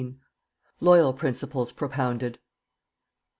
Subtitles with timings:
[0.79, 2.39] LOYAL PRINCIPLES PROPOUNDED.